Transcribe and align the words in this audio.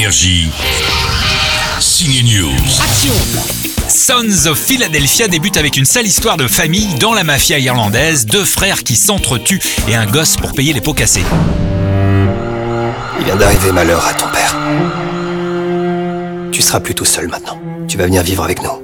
Énergie. 0.00 0.48
Signe 1.78 2.22
News. 2.24 2.56
Sons 3.86 4.46
of 4.46 4.58
Philadelphia 4.58 5.28
débute 5.28 5.58
avec 5.58 5.76
une 5.76 5.84
sale 5.84 6.06
histoire 6.06 6.38
de 6.38 6.48
famille 6.48 6.94
dans 6.94 7.12
la 7.12 7.22
mafia 7.22 7.58
irlandaise, 7.58 8.24
deux 8.24 8.46
frères 8.46 8.82
qui 8.82 8.96
s'entretuent 8.96 9.60
et 9.88 9.94
un 9.94 10.06
gosse 10.06 10.38
pour 10.38 10.54
payer 10.54 10.72
les 10.72 10.80
pots 10.80 10.94
cassés. 10.94 11.22
Il 13.18 13.26
vient 13.26 13.36
d'arriver 13.36 13.72
malheur 13.72 14.06
à 14.06 14.14
ton 14.14 14.28
père. 14.28 14.56
Tu 16.50 16.62
seras 16.62 16.80
plus 16.80 16.94
tout 16.94 17.04
seul 17.04 17.28
maintenant. 17.28 17.60
Tu 17.86 17.98
vas 17.98 18.06
venir 18.06 18.22
vivre 18.22 18.42
avec 18.42 18.62
nous. 18.62 18.82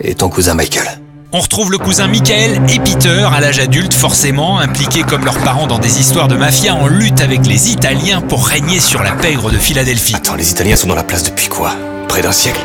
Et 0.00 0.14
ton 0.14 0.28
cousin 0.28 0.54
Michael. 0.54 1.01
On 1.34 1.40
retrouve 1.40 1.72
le 1.72 1.78
cousin 1.78 2.08
Michael 2.08 2.60
et 2.68 2.78
Peter, 2.78 3.26
à 3.32 3.40
l'âge 3.40 3.58
adulte 3.58 3.94
forcément, 3.94 4.58
impliqués 4.58 5.02
comme 5.02 5.24
leurs 5.24 5.38
parents 5.38 5.66
dans 5.66 5.78
des 5.78 5.98
histoires 5.98 6.28
de 6.28 6.36
mafia 6.36 6.74
en 6.74 6.88
lutte 6.88 7.22
avec 7.22 7.46
les 7.46 7.70
Italiens 7.70 8.20
pour 8.20 8.46
régner 8.46 8.80
sur 8.80 9.02
la 9.02 9.12
pègre 9.12 9.50
de 9.50 9.56
Philadelphie. 9.56 10.14
Attends, 10.14 10.34
les 10.34 10.50
Italiens 10.50 10.76
sont 10.76 10.88
dans 10.88 10.94
la 10.94 11.04
place 11.04 11.22
depuis 11.22 11.48
quoi? 11.48 11.74
Près 12.06 12.20
d'un 12.20 12.32
siècle? 12.32 12.60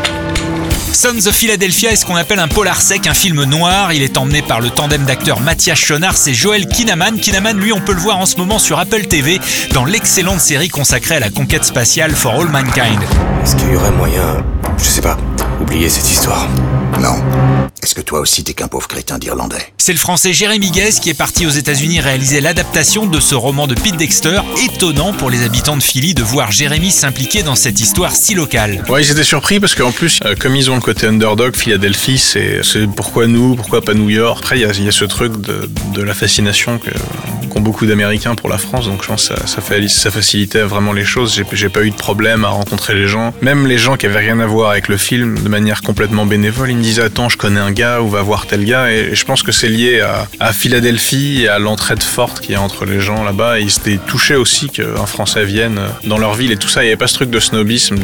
Sons 0.91 1.27
of 1.27 1.33
Philadelphia 1.33 1.93
est 1.93 1.95
ce 1.95 2.05
qu'on 2.05 2.17
appelle 2.17 2.39
un 2.39 2.49
polar 2.49 2.81
sec, 2.81 3.07
un 3.07 3.13
film 3.13 3.41
noir. 3.45 3.93
Il 3.93 4.03
est 4.03 4.17
emmené 4.17 4.41
par 4.41 4.59
le 4.59 4.69
tandem 4.69 5.05
d'acteurs 5.05 5.39
Mathias 5.39 5.79
Schoenaerts 5.79 6.27
et 6.27 6.33
Joel 6.33 6.67
Kinnaman. 6.67 7.19
Kinnaman, 7.21 7.57
lui, 7.57 7.71
on 7.71 7.79
peut 7.79 7.93
le 7.93 8.01
voir 8.01 8.17
en 8.17 8.25
ce 8.25 8.35
moment 8.35 8.59
sur 8.59 8.79
Apple 8.79 9.05
TV 9.05 9.39
dans 9.71 9.85
l'excellente 9.85 10.41
série 10.41 10.67
consacrée 10.67 11.15
à 11.15 11.19
la 11.21 11.29
conquête 11.29 11.63
spatiale 11.63 12.11
For 12.11 12.33
All 12.33 12.49
Mankind. 12.49 12.99
Est-ce 13.43 13.55
qu'il 13.55 13.71
y 13.71 13.75
aurait 13.77 13.91
moyen, 13.91 14.43
je 14.77 14.83
sais 14.83 15.01
pas, 15.01 15.15
oublier 15.61 15.89
cette 15.89 16.09
histoire 16.09 16.47
Non. 17.01 17.15
Est-ce 17.81 17.95
que 17.95 18.01
toi 18.01 18.19
aussi 18.19 18.43
t'es 18.43 18.53
qu'un 18.53 18.67
pauvre 18.67 18.87
crétin 18.87 19.17
d'Irlandais? 19.17 19.73
C'est 19.77 19.93
le 19.93 19.99
français 19.99 20.33
Jérémy 20.33 20.71
Guez 20.71 20.91
qui 21.01 21.09
est 21.09 21.17
parti 21.17 21.45
aux 21.45 21.51
États-Unis 21.51 21.99
réaliser 21.99 22.41
l'adaptation 22.41 23.05
de 23.05 23.19
ce 23.19 23.35
roman 23.35 23.67
de 23.67 23.75
Pete 23.75 23.97
Dexter. 23.97 24.41
Étonnant 24.65 25.13
pour 25.13 25.29
les 25.29 25.43
habitants 25.43 25.77
de 25.77 25.83
Philly 25.83 26.13
de 26.13 26.23
voir 26.23 26.51
Jérémy 26.51 26.91
s'impliquer 26.91 27.43
dans 27.43 27.55
cette 27.55 27.79
histoire 27.79 28.15
si 28.15 28.33
locale. 28.33 28.83
Ouais, 28.89 29.03
ils 29.03 29.11
étaient 29.11 29.23
surpris 29.23 29.59
parce 29.59 29.75
qu'en 29.75 29.91
plus, 29.91 30.19
euh, 30.25 30.35
comme 30.37 30.55
ils 30.55 30.69
ont 30.69 30.75
le 30.75 30.81
côté 30.81 31.07
underdog, 31.07 31.55
Philadelphie, 31.55 32.17
c'est 32.17 32.61
c'est 32.63 32.87
pourquoi 32.87 33.27
nous, 33.27 33.55
pourquoi 33.55 33.81
pas 33.81 33.93
New 33.93 34.09
York? 34.09 34.39
Après, 34.39 34.57
il 34.57 34.61
y 34.61 34.65
a, 34.65 34.71
il 34.73 34.83
y 34.83 34.87
a 34.89 34.91
ce 34.91 35.05
truc 35.05 35.39
de, 35.39 35.69
de 35.93 36.01
la 36.01 36.13
fascination 36.13 36.79
que 36.79 36.91
beaucoup 37.67 37.85
d'Américains 37.85 38.33
pour 38.33 38.47
la 38.47 38.57
France, 38.57 38.85
donc 38.85 39.03
je 39.03 39.07
pense 39.09 39.27
que 39.27 39.35
ça, 39.35 39.45
ça, 39.89 40.11
facilitait 40.11 40.61
vraiment 40.61 40.93
les 40.93 41.03
choses. 41.03 41.37
J'ai 41.51 41.67
pas 41.67 41.83
eu 41.83 41.91
de 41.91 41.95
problème 41.95 42.45
à 42.45 42.47
rencontrer 42.47 42.95
les 42.95 43.07
gens. 43.07 43.33
Même 43.41 43.67
les 43.67 43.77
gens 43.77 43.97
qui 43.97 44.05
avaient 44.05 44.19
rien 44.19 44.39
à 44.39 44.45
voir 44.45 44.71
avec 44.71 44.87
le 44.87 44.95
film, 44.95 45.37
de 45.37 45.49
manière 45.49 45.81
complètement 45.81 46.25
bénévole, 46.25 46.71
ils 46.71 46.77
me 46.77 46.81
disaient 46.81 47.03
Attends, 47.03 47.27
je 47.27 47.35
connais 47.35 47.59
un 47.59 47.71
gars 47.71 47.99
ou 47.99 48.07
va 48.07 48.21
voir 48.21 48.45
tel 48.47 48.63
gars. 48.63 48.89
Et 48.89 49.15
je 49.15 49.25
pense 49.25 49.43
que 49.43 49.51
c'est 49.51 49.67
lié 49.67 49.99
à, 50.39 50.53
Philadelphie 50.53 51.41
et 51.43 51.49
à 51.49 51.59
l'entraide 51.59 52.01
forte 52.01 52.39
qu'il 52.39 52.53
y 52.53 52.55
a 52.55 52.61
entre 52.61 52.85
les 52.85 53.01
gens 53.01 53.25
là-bas. 53.25 53.59
Ils 53.59 53.67
étaient 53.67 53.97
touchés 53.97 54.37
aussi 54.37 54.69
qu'un 54.69 55.05
Français 55.05 55.43
vienne 55.43 55.77
dans 56.05 56.17
leur 56.17 56.35
ville 56.35 56.53
et 56.53 56.57
tout 56.57 56.69
ça. 56.69 56.83
Il 56.83 56.85
n'y 56.85 56.91
avait 56.91 56.97
pas 56.97 57.07
ce 57.07 57.15
truc 57.15 57.29
de 57.29 57.41
snobisme. 57.41 57.97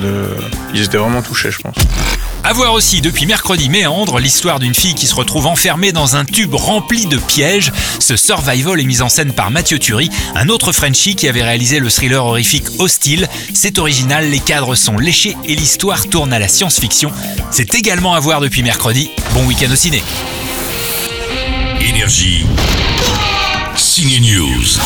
Ils 0.74 0.84
étaient 0.84 0.98
vraiment 0.98 1.22
touchés, 1.22 1.52
je 1.52 1.60
pense. 1.60 1.76
À 2.46 2.52
voir 2.52 2.74
aussi 2.74 3.00
depuis 3.00 3.26
mercredi 3.26 3.70
Méandre, 3.70 4.20
l'histoire 4.20 4.60
d'une 4.60 4.76
fille 4.76 4.96
qui 4.96 5.08
se 5.08 5.16
retrouve 5.16 5.48
enfermée 5.48 5.94
dans 5.94 6.18
un 6.18 6.26
tube 6.26 6.54
rempli 6.54 7.06
de 7.06 7.16
pièges. 7.16 7.72
Ce 8.00 8.18
survival 8.18 8.82
est 8.82 8.84
mis 8.84 9.02
en 9.02 9.08
scène 9.08 9.32
par 9.32 9.50
Mathieu 9.54 9.78
Turi, 9.78 10.10
un 10.36 10.50
autre 10.50 10.72
Frenchie 10.72 11.16
qui 11.16 11.30
avait 11.30 11.44
réalisé 11.44 11.80
le 11.80 11.90
thriller 11.90 12.26
horrifique 12.26 12.66
Hostile. 12.80 13.30
C'est 13.54 13.78
original, 13.78 14.30
les 14.30 14.40
cadres 14.40 14.76
sont 14.76 14.98
léchés 14.98 15.38
et 15.46 15.56
l'histoire 15.56 16.08
tourne 16.08 16.34
à 16.34 16.40
la 16.40 16.48
science-fiction. 16.48 17.12
C'est 17.52 17.76
également 17.76 18.16
à 18.16 18.20
voir 18.20 18.42
depuis 18.42 18.64
mercredi. 18.64 19.12
Bon 19.34 19.46
week-end 19.46 19.72
au 19.72 19.76
ciné. 19.76 20.04
Énergie. 21.80 22.46
Signe 23.78 24.20
News. 24.22 24.80